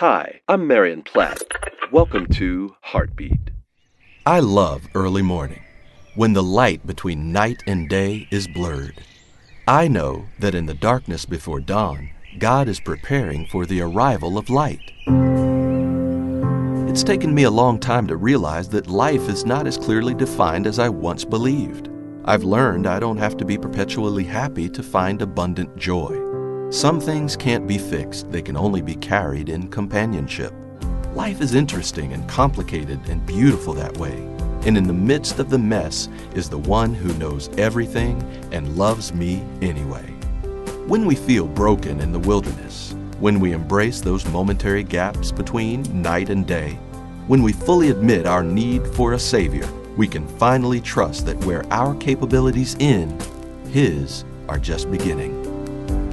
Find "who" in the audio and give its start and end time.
36.92-37.16